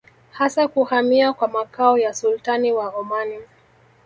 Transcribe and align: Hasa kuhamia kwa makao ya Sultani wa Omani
Hasa 0.31 0.67
kuhamia 0.67 1.33
kwa 1.33 1.47
makao 1.47 1.97
ya 1.97 2.13
Sultani 2.13 2.71
wa 2.71 2.89
Omani 2.89 3.39